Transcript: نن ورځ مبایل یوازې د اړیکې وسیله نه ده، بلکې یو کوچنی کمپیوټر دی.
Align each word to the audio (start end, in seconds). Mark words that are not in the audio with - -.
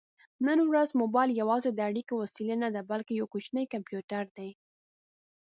نن 0.47 0.59
ورځ 0.71 0.89
مبایل 1.01 1.31
یوازې 1.41 1.69
د 1.73 1.79
اړیکې 1.89 2.13
وسیله 2.21 2.55
نه 2.63 2.69
ده، 2.73 2.81
بلکې 2.91 3.13
یو 3.15 3.25
کوچنی 3.33 3.65
کمپیوټر 3.73 4.23
دی. 4.37 4.49